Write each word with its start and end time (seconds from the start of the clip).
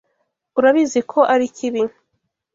Urabizo 0.57 0.99
ko 1.11 1.19
arikibi. 1.33 1.81